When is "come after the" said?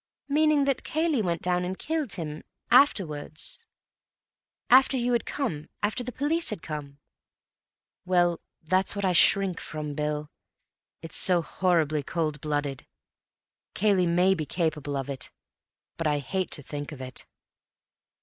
5.27-6.11